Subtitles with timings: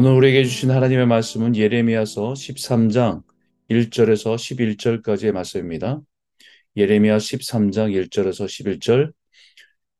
[0.00, 3.22] 오늘 우리에게 주신 하나님의 말씀은 예레미야서 13장
[3.68, 6.00] 1절에서 11절까지의 말씀입니다.
[6.74, 9.12] 예레미야 13장 1절에서 11절.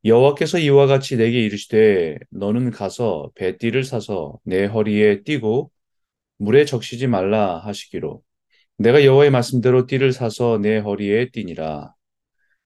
[0.07, 5.71] 여호와께서 이와 같이 내게 이르시되 너는 가서 배띠를 사서 내 허리에 띠고
[6.39, 8.23] 물에 적시지 말라 하시기로.
[8.79, 11.93] 내가 여호와의 말씀대로 띠를 사서 내 허리에 띠니라.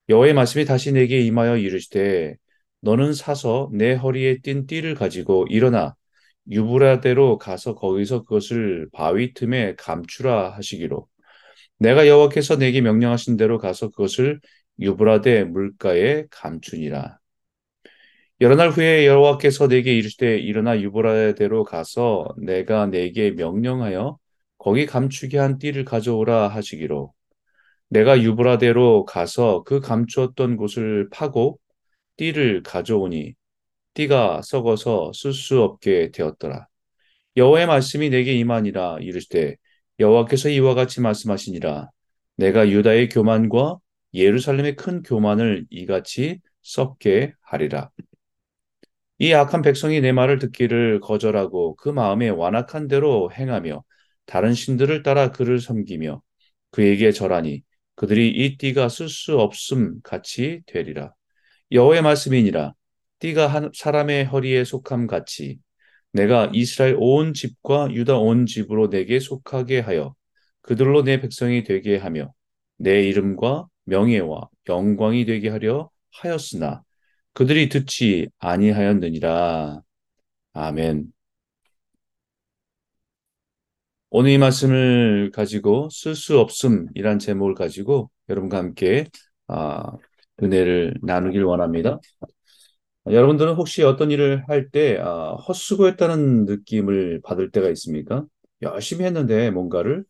[0.08, 2.36] 여호와의 말씀이 다시 내게 임하여 이르시되
[2.80, 5.96] 너는 사서 내 허리에 띈 띠를 가지고 일어나
[6.50, 11.08] 유브라데로 가서 거기서 그것을 바위 틈에 감추라 하시기로
[11.78, 14.40] 내가 여호와께서 내게 명령하신 대로 가서 그것을
[14.80, 17.18] 유브라데 물가에 감추니라.
[18.40, 24.18] 여러 날 후에 여호와께서 내게 이르시되 일어나 유브라데로 가서 내가 내게 명령하여
[24.58, 27.12] 거기 감추게 한 띠를 가져오라 하시기로
[27.88, 31.58] 내가 유브라데로 가서 그 감추었던 곳을 파고
[32.16, 33.34] 띠를 가져오니
[33.94, 36.66] 띠가 썩어서 쓸 수 없게 되었더라.
[37.36, 39.56] 여호와의 말씀이 내게 임하니라 이르시되
[40.00, 41.90] 여호와께서 이와 같이 말씀하시니라
[42.36, 43.78] 내가 유다의 교만과
[44.14, 47.90] 예루살렘의 큰 교만을 이같이 썩게 하리라.
[49.18, 53.84] 이 악한 백성이 내 말을 듣기를 거절하고 그 마음에 완악한 대로 행하며
[54.26, 56.22] 다른 신들을 따라 그를 섬기며
[56.70, 57.62] 그에게 절하니
[57.94, 61.14] 그들이 이 띠가 쓸 수 없음 같이 되리라.
[61.70, 62.74] 여호와의 말씀이니라
[63.20, 65.58] 띠가 한 사람의 허리에 속함 같이
[66.12, 70.14] 내가 이스라엘 온 집과 유다 온 집으로 내게 속하게 하여
[70.62, 72.32] 그들로 내 백성이 되게 하며
[72.76, 76.82] 내 이름과 명예와 영광이 되게 하려 하였으나
[77.34, 79.82] 그들이 듣지 아니하였느니라.
[80.54, 81.12] 아멘.
[84.10, 89.06] 오늘 이 말씀을 가지고 쓸 수 없음이란 제목을 가지고 여러분과 함께
[89.48, 89.90] 아,
[90.42, 91.98] 은혜를 나누길 원합니다.
[93.06, 98.24] 여러분들은 혹시 어떤 일을 할 때 아, 헛수고했다는 느낌을 받을 때가 있습니까?
[98.62, 100.04] 열심히 했는데 뭔가를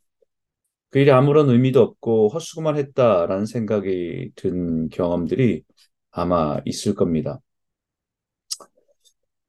[0.91, 5.65] 그 일이 아무런 의미도 없고 헛수고만 했다라는 생각이 든 경험들이
[6.13, 7.41] 아마 있을 겁니다.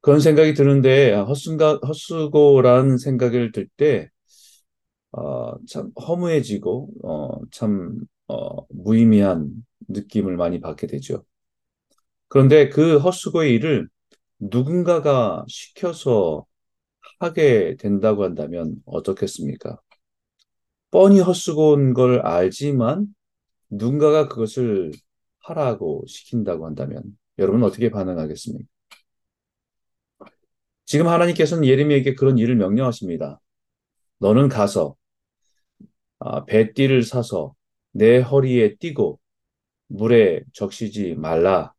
[0.01, 4.09] 그런 생각이 드는데 헛수가, 헛수고라는 생각을 들때
[5.11, 9.51] 어, 참 허무해지고 어, 참 어, 무의미한
[9.87, 11.23] 느낌을 많이 받게 되죠.
[12.35, 13.87] 그런데 그 헛수고의 일을
[14.39, 16.45] 누군가가 시켜서
[17.21, 19.79] 하게 된다고 한다면 어떻겠습니까?
[20.91, 23.07] 뻔히 헛수고인 걸 알지만
[23.69, 24.91] 누군가가 그것을
[25.43, 27.03] 하라고 시킨다고 한다면
[27.39, 28.67] 여러분은 어떻게 반응하겠습니까?
[30.83, 33.39] 지금 하나님께서는 예레미야에게 그런 일을 명령하십니다.
[34.19, 34.97] 너는 가서
[36.19, 37.55] 아, 배띠를 사서
[37.93, 39.21] 내 허리에 띠고
[39.87, 41.74] 물에 적시지 말라.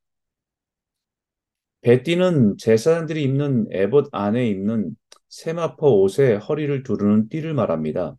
[1.86, 4.96] 배띠는 제사장들이 입는 에봇 안에 입는
[5.28, 8.16] 세마포 옷에 허리를 두르는 띠를 말합니다.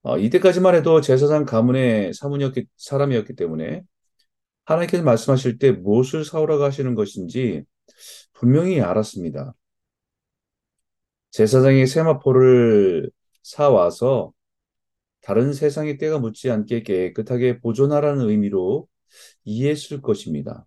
[0.00, 3.82] 어, 이때까지만 해도 제사장 가문의 사문이었기, 사람이었기 때문에
[4.64, 7.64] 하나님께서 말씀하실 때 무엇을 사오라고 하시는 것인지
[8.32, 9.54] 분명히 알았습니다.
[11.32, 13.10] 제사장이 세마포를
[13.42, 14.32] 사와서
[15.20, 18.88] 다른 세상의 때가 묻지 않게 깨끗하게 보존하라는 의미로
[19.44, 20.66] 이해했을 것입니다.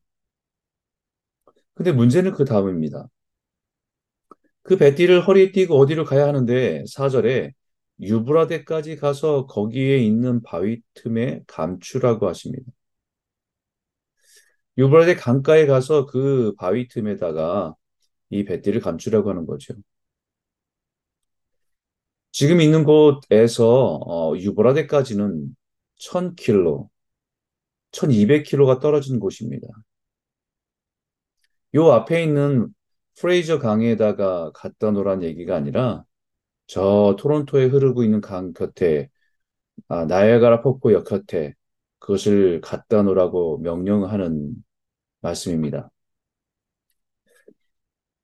[1.74, 3.08] 근데 문제는 그 다음입니다.
[4.64, 7.54] 그 배띠를 허리에 띠고 어디로 가야 하는데 사절에
[8.02, 12.72] 유브라데까지 가서 거기에 있는 바위 틈에 감추라고 하십니다.
[14.78, 17.76] 유브라데 강가에 가서 그 바위 틈에다가
[18.30, 19.76] 이 배띠를 감추라고 하는 거죠.
[22.32, 25.56] 지금 있는 곳에서 어, 유브라데까지는
[26.00, 26.90] 1000km,
[27.92, 29.68] 1200km가 떨어진 곳입니다.
[31.76, 32.68] 요 앞에 있는
[33.20, 36.04] 프레이저 강에다가 갖다 놓으란 얘기가 아니라
[36.68, 39.10] 저 토론토에 흐르고 있는 강 곁에
[39.90, 41.56] 아, 나야가라 폭포역 곁에
[42.00, 44.56] 그것을 갖다 놓으라고 명령하는
[45.22, 45.92] 말씀입니다.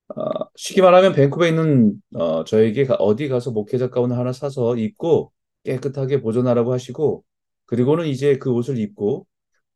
[0.09, 5.31] 어, 쉽게 말하면 밴쿠버에 있는 어, 저에게 어디 가서 목회자 가운 하나 사서 입고
[5.63, 7.23] 깨끗하게 보존하라고 하시고
[7.65, 9.27] 그리고는 이제 그 옷을 입고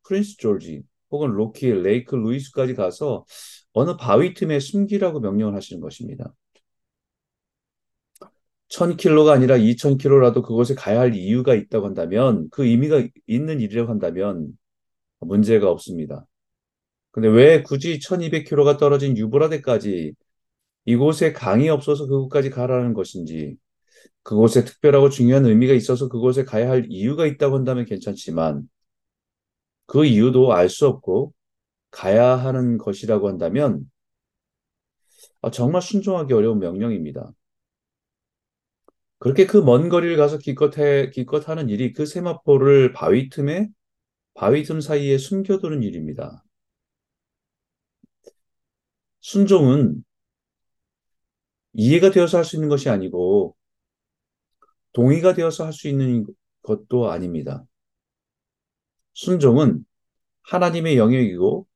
[0.03, 3.25] 프린스 조지 혹은 로키, 레이크, 루이스까지 가서
[3.73, 6.33] 어느 바위 틈에 숨기라고 명령을 하시는 것입니다.
[8.69, 14.57] 1000킬로가 아니라 2000킬로라도 그곳에 가야 할 이유가 있다고 한다면 그 의미가 있는 일이라고 한다면
[15.19, 16.25] 문제가 없습니다.
[17.11, 20.13] 근데 왜 굳이 1200킬로가 떨어진 유브라데까지
[20.85, 23.57] 이곳에 강이 없어서 그곳까지 가라는 것인지
[24.23, 28.69] 그곳에 특별하고 중요한 의미가 있어서 그곳에 가야 할 이유가 있다고 한다면 괜찮지만
[29.85, 31.33] 그 이유도 알 수 없고
[31.91, 33.89] 가야 하는 것이라고 한다면
[35.41, 37.31] 아, 정말 순종하기 어려운 명령입니다.
[39.19, 43.69] 그렇게 그 먼 거리를 가서 기껏 해, 기껏 하는 일이 그 세마포를 바위 틈에,
[44.33, 46.43] 바위 틈 사이에 숨겨두는 일입니다.
[49.21, 50.03] 순종은
[51.73, 53.55] 이해가 되어서 할 수 있는 것이 아니고
[54.93, 56.25] 동의가 되어서 할 수 있는
[56.63, 57.65] 것도 아닙니다.
[59.13, 59.85] 순종은
[60.43, 61.67] 하나님의 영역이고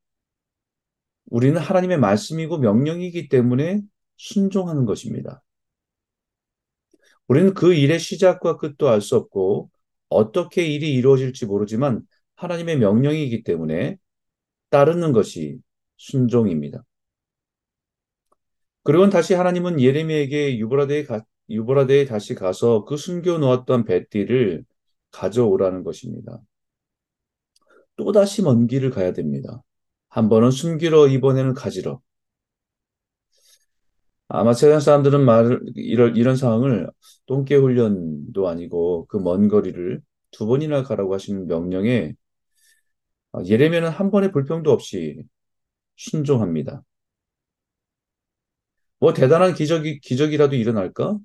[1.28, 3.82] 우리는 하나님의 말씀이고 명령이기 때문에
[4.18, 5.44] 순종하는 것입니다.
[7.28, 9.70] 우리는 그 일의 시작과 끝도 알 수 없고
[10.10, 12.02] 어떻게 일이 이루어질지 모르지만
[12.36, 13.98] 하나님의 명령이기 때문에
[14.70, 15.60] 따르는 것이
[15.98, 16.84] 순종입니다.
[18.84, 24.64] 그리고 다시 하나님은 예레미야에게 유브라데에, 가, 유브라데에 다시 가서 그 숨겨 놓았던 뱃띠를
[25.12, 26.40] 가져오라는 것입니다.
[27.96, 29.64] 또다시 먼 길을 가야 됩니다.
[30.16, 32.02] 한 번은 숨기러 이번에는 가지러.
[34.28, 36.90] 아마 세상 사람들은 말 이런 이런 상황을
[37.28, 40.02] 똥개 훈련도 아니고 그 먼 거리를
[40.32, 42.14] 두 번이나 가라고 하시는 명령에
[43.34, 45.24] 아, 예레미야는 한 번의 불평도 없이
[45.98, 46.84] 순종합니다.
[49.00, 51.18] 뭐 대단한 기적이 기적이라도 일어날까?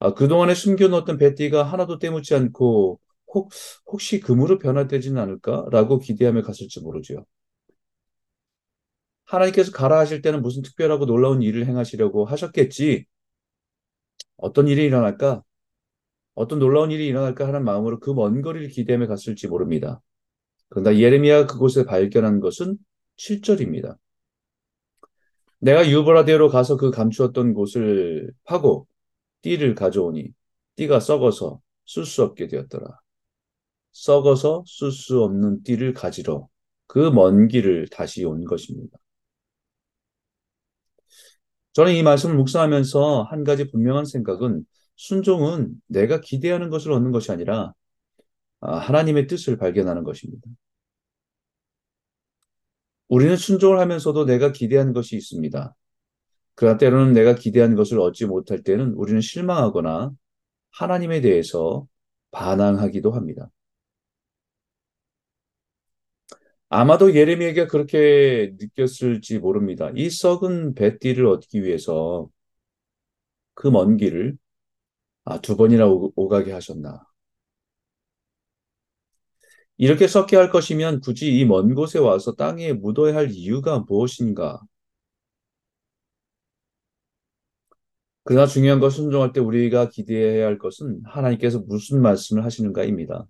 [0.00, 3.00] 아, 그동안에 숨겨놓았던 베티가 하나도 때묻지 않고
[3.34, 3.50] 혹,
[3.86, 7.26] 혹시 금으로 변화되지는 않을까라고 기대하며 갔을지 모르죠.
[9.24, 13.06] 하나님께서 가라 하실 때는 무슨 특별하고 놀라운 일을 행하시려고 하셨겠지.
[14.36, 15.42] 어떤 일이 일어날까?
[16.34, 20.02] 어떤 놀라운 일이 일어날까 하는 마음으로 그 먼 거리를 기대하며 갔을지 모릅니다.
[20.70, 22.78] 그러나 예레미야가 그곳에 발견한 것은
[23.16, 23.98] 7절입니다.
[25.60, 28.86] 내가 유브라데로 가서 그 감추었던 곳을 파고
[29.42, 30.32] 띠를 가져오니
[30.76, 33.01] 띠가 썩어서 쓸 수 없게 되었더라.
[33.92, 36.48] 썩어서 쓸 수 없는 띠를 가지러
[36.86, 38.98] 그 먼 길을 다시 온 것입니다.
[41.72, 44.64] 저는 이 말씀을 묵상하면서 한 가지 분명한 생각은
[44.96, 47.72] 순종은 내가 기대하는 것을 얻는 것이 아니라
[48.60, 50.48] 아, 하나님의 뜻을 발견하는 것입니다.
[53.08, 55.74] 우리는 순종을 하면서도 내가 기대한 것이 있습니다.
[56.54, 60.12] 그러나 때로는 내가 기대한 것을 얻지 못할 때는 우리는 실망하거나
[60.70, 61.86] 하나님에 대해서
[62.30, 63.50] 반항하기도 합니다.
[66.74, 69.90] 아마도 예레미야가 그렇게 느꼈을지 모릅니다.
[69.94, 72.30] 이 썩은 뱃띠를 얻기 위해서
[73.54, 74.36] 그 먼 길을
[75.24, 77.04] 아, 두 번이나 오, 가게 하셨나.
[79.78, 84.60] 이렇게 썩게 할 것이면 굳이 이 먼 곳에 와서 땅에 묻어야 할 이유가 무엇인가?
[88.24, 93.26] 그러나 중요한 것 순종할 때 우리가 기대해야 할 것은 하나님께서 무슨 말씀을 하시는가입니다.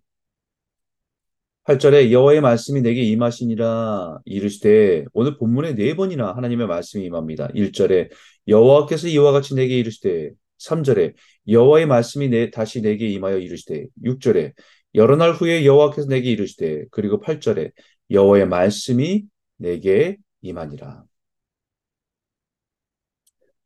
[1.65, 7.49] 8절에 여호와의 말씀이 내게 임하시니라 이르시되 오늘 본문에 네 번이나 하나님의 말씀이 임합니다.
[7.55, 8.11] 1절에
[8.49, 11.15] 여호와께서 이와 같이 내게 이르시되 3절에
[11.49, 14.53] 여호와의 말씀이 내 다시 내게 임하여 이르시되 6절에
[14.97, 17.71] 여러 날 후에 여호와께서 내게 이르시되 그리고 8절에
[18.11, 19.25] 여호와의 말씀이
[19.57, 21.05] 내게 임하니라.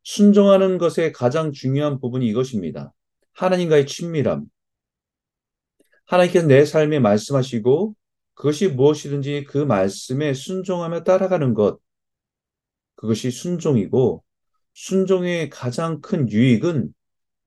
[0.03, 2.93] 순종하는 것의 가장 중요한 부분이 이것입니다.
[3.33, 4.45] 하나님과의 친밀함,
[6.07, 7.95] 하나님께서 내 삶에 말씀하시고
[8.33, 11.79] 그것이 무엇이든지 그 말씀에 순종하며 따라가는 것,
[12.95, 14.23] 그것이 순종이고
[14.73, 16.93] 순종의 가장 큰 유익은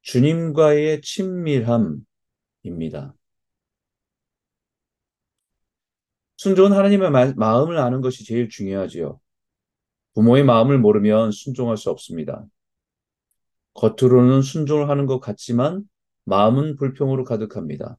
[0.02, 2.05] 주님과의 친밀함입니다.
[6.37, 9.21] 순종은 하나님의 마, 마음을 아는 것이 제일 중요하지요.
[10.14, 12.47] 부모의 마음을 모르면 순종할 수 없습니다.
[13.75, 15.85] 겉으로는 순종을 하는 것 같지만
[16.25, 17.99] 마음은 불평으로 가득합니다.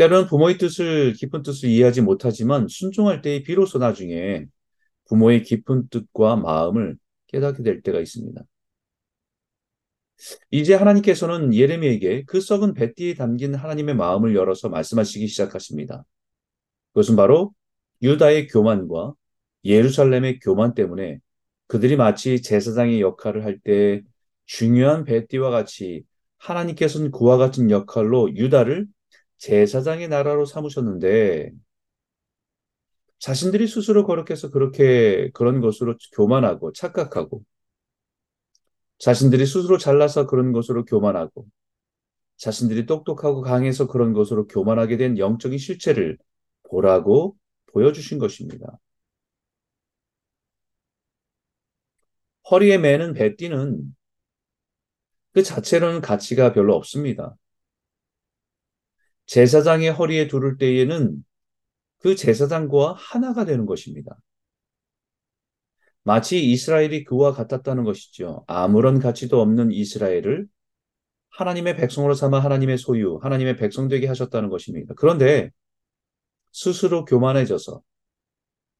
[0.00, 4.46] 때로는 부모의 뜻을, 깊은 뜻을 이해하지 못하지만 순종할 때 비로소 나중에
[5.08, 8.42] 부모의 깊은 뜻과 마음을 깨닫게 될 때가 있습니다.
[10.50, 16.06] 이제 하나님께서는 예레미에게 그 썩은 뱃띠에 담긴 하나님의 마음을 열어서 말씀하시기 시작하십니다.
[16.94, 17.52] 그것은 바로
[18.00, 19.12] 유다의 교만과
[19.66, 21.18] 예루살렘의 교만 때문에
[21.66, 24.00] 그들이 마치 제사장의 역할을 할 때
[24.46, 26.04] 중요한 뱃띠와 같이
[26.38, 28.86] 하나님께서는 그와 같은 역할로 유다를
[29.40, 31.52] 제사장의 나라로 삼으셨는데
[33.18, 37.42] 자신들이 스스로 거룩해서 그렇게 그런 것으로 교만하고 착각하고
[38.98, 41.46] 자신들이 스스로 잘나서 그런 것으로 교만하고
[42.36, 46.18] 자신들이 똑똑하고 강해서 그런 것으로 교만하게 된 영적인 실체를
[46.64, 47.36] 보라고
[47.72, 48.78] 보여주신 것입니다.
[52.50, 53.94] 허리에 매는 배띠는
[55.32, 57.36] 그 자체로는 가치가 별로 없습니다.
[59.30, 61.24] 제사장의 허리에 두를 때에는
[61.98, 64.18] 그 제사장과 하나가 되는 것입니다.
[66.02, 68.44] 마치 이스라엘이 그와 같았다는 것이죠.
[68.48, 70.48] 아무런 가치도 없는 이스라엘을
[71.28, 74.94] 하나님의 백성으로 삼아 하나님의 소유, 하나님의 백성 되게 하셨다는 것입니다.
[74.96, 75.50] 그런데
[76.50, 77.82] 스스로 교만해져서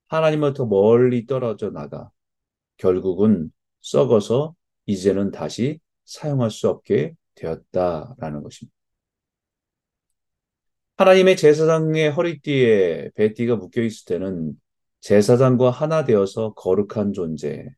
[0.08, 2.10] 하나님으로부터 멀리 떨어져 나가
[2.76, 3.52] 결국은
[3.82, 8.79] 썩어서 이제는 다시 사용할 수 없게 되었다라는 것입니다.
[11.00, 14.52] 하나님의 제사장의 허리띠에 배띠가 묶여 있을 때는
[15.00, 17.70] 제사장과 하나 되어서 거룩한 존재,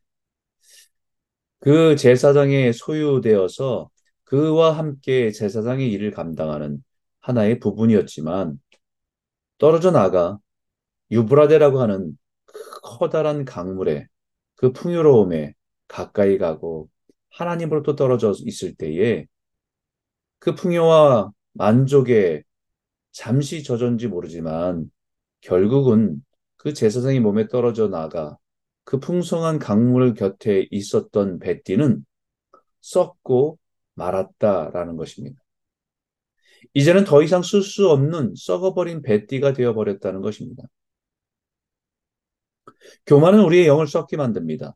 [1.59, 3.89] 그 제사장의 소유되어서
[4.25, 6.83] 그와 함께 제사장의 일을 감당하는
[7.21, 8.59] 하나의 부분이었지만
[9.57, 10.37] 떨어져 나가
[11.09, 14.05] 유브라데라고 하는 그 커다란 강물에
[14.55, 15.53] 그 풍요로움에
[15.87, 16.89] 가까이 가고
[17.29, 19.27] 하나님으로부터 떨어져 있을 때에
[20.39, 22.43] 그 풍요와 만족에
[23.13, 24.91] 잠시 젖은지 모르지만
[25.41, 26.23] 결국은
[26.57, 28.37] 그 제사장의 몸에 떨어져 나가
[28.83, 32.05] 그 풍성한 강물 곁에 있었던 배띠는
[32.81, 33.59] 썩고
[33.93, 35.41] 말았다라는 것입니다.
[36.73, 40.63] 이제는 더 이상 쓸 수 없는 썩어버린 배띠가 되어버렸다는 것입니다.
[43.05, 44.75] 교만은 우리의 영을 썩게 만듭니다.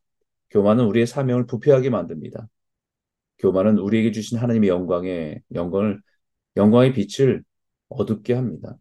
[0.51, 2.47] 교만은 우리의 사명을 부패하게 만듭니다.
[3.39, 6.01] 교만은 우리에게 주신 하나님의 영광의 영광을
[6.55, 7.43] 영광의 빛을
[7.89, 8.77] 어둡게 합니다.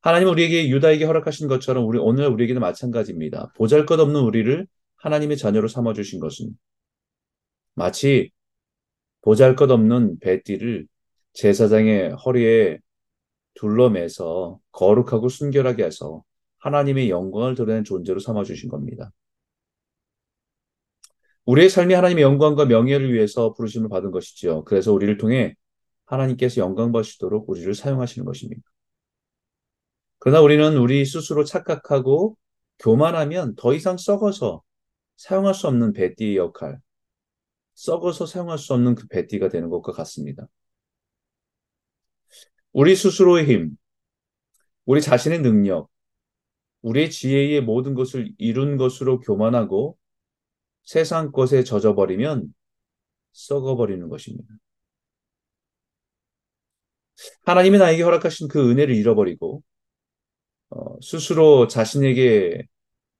[0.00, 3.52] 하나님은 우리에게 유다에게 허락하신 것처럼 우리 오늘 우리에게도 마찬가지입니다.
[3.56, 4.66] 보잘것없는 우리를
[4.96, 6.56] 하나님의 자녀로 삼아 주신 것은
[7.74, 8.30] 마치
[9.22, 10.86] 보잘것없는 배띠를
[11.34, 12.78] 제사장의 허리에
[13.54, 16.22] 둘러매서 거룩하고 순결하게 해서
[16.58, 19.12] 하나님의 영광을 드러낸 존재로 삼아 주신 겁니다.
[21.44, 24.64] 우리의 삶이 하나님의 영광과 명예를 위해서 부르심을 받은 것이지요.
[24.64, 25.54] 그래서 우리를 통해
[26.08, 28.62] 하나님께서 영광 받으시도록 우리를 사용하시는 것입니다.
[30.18, 32.36] 그러나 우리는 우리 스스로 착각하고
[32.78, 34.62] 교만하면 더 이상 썩어서
[35.16, 36.80] 사용할 수 없는 배띠의 역할,
[37.74, 40.48] 썩어서 사용할 수 없는 그 배띠가 되는 것과 같습니다.
[42.72, 43.76] 우리 스스로의 힘,
[44.84, 45.90] 우리 자신의 능력,
[46.82, 49.98] 우리의 지혜의 모든 것을 이룬 것으로 교만하고
[50.84, 52.54] 세상 것에 젖어버리면
[53.32, 54.54] 썩어버리는 것입니다.
[57.44, 59.62] 하나님이 나에게 허락하신 그 은혜를 잃어버리고
[60.70, 62.62] 어, 스스로 자신에게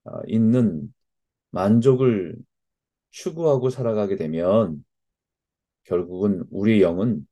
[0.05, 0.93] 어, 있는
[1.51, 2.37] 만족을
[3.11, 4.85] 추구하고 살아가게 되면
[5.85, 7.27] 결국은 우리의 영은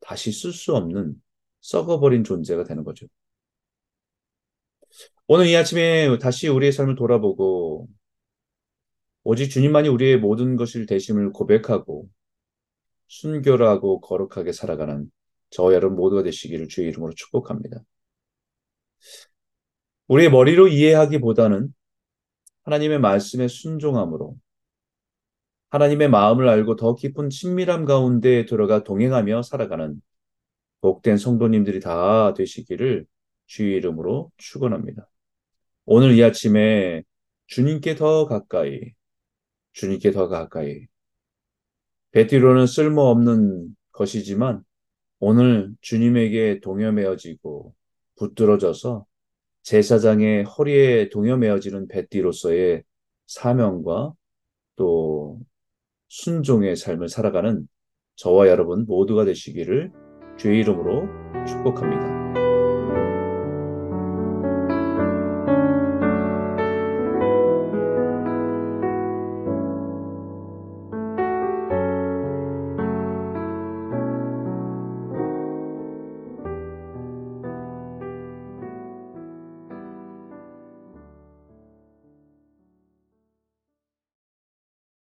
[0.00, 1.14] 다시 쓸 수 없는
[1.60, 3.06] 썩어버린 존재가 되는 거죠.
[5.28, 7.88] 오늘 이 아침에 다시 우리의 삶을 돌아보고
[9.24, 12.08] 오직 주님만이 우리의 모든 것을 대심을 고백하고
[13.06, 15.10] 순결하고 거룩하게 살아가는
[15.52, 17.82] 저 여러분 모두가 되시기를 주의 이름으로 축복합니다.
[20.08, 21.72] 우리의 머리로 이해하기보다는
[22.64, 24.36] 하나님의 말씀에 순종함으로
[25.70, 30.00] 하나님의 마음을 알고 더 깊은 친밀함 가운데 들어가 동행하며 살아가는
[30.80, 33.06] 복된 성도님들이 다 되시기를
[33.46, 35.08] 주의 이름으로 축원합니다.
[35.84, 37.02] 오늘 이 아침에
[37.46, 38.92] 주님께 더 가까이,
[39.72, 40.86] 주님께 더 가까이.
[42.12, 44.64] 배뒤로는 쓸모없는 것이지만
[45.24, 47.72] 오늘 주님에게 동여매어지고
[48.16, 49.06] 붙들어져서
[49.62, 52.82] 제사장의 허리에 동여매어지는 배띠로서의
[53.28, 54.14] 사명과
[54.74, 55.38] 또
[56.08, 57.68] 순종의 삶을 살아가는
[58.16, 59.92] 저와 여러분 모두가 되시기를
[60.38, 61.06] 주의 이름으로
[61.46, 62.21] 축복합니다.